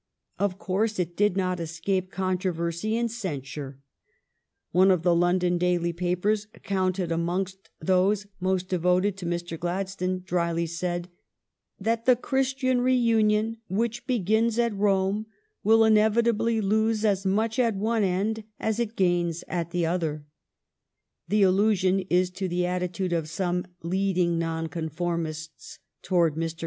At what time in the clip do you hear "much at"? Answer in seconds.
17.23-17.75